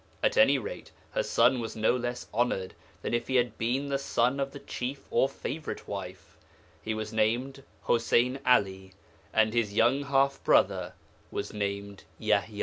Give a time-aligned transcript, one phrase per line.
[0.23, 3.99] At any rate her son was no less honoured than if he had been the
[3.99, 6.39] son of the chief or favourite wife;
[6.81, 8.93] he was named Ḥuseyn 'Ali,
[9.31, 10.95] and his young half brother
[11.29, 12.59] was named Yaḥya.